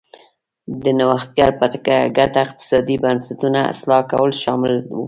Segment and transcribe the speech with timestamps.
[0.83, 1.65] د نوښتګرو په
[2.17, 4.99] ګټه اقتصادي بنسټونو اصلاح کول شامل و.